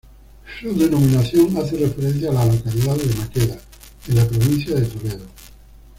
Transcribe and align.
Su 0.59 0.73
denominación 0.75 1.55
hace 1.57 1.77
referencia 1.77 2.31
a 2.31 2.33
la 2.33 2.45
localidad 2.47 2.95
de 2.95 3.15
Maqueda, 3.19 3.59
en 4.07 4.15
la 4.15 4.27
provincia 4.27 4.73
de 4.75 4.87
Toledo. 4.87 5.25